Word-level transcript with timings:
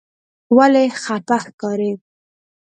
ولې 0.57 0.83
خپه 1.01 1.37
ښکارې؟ 1.43 1.91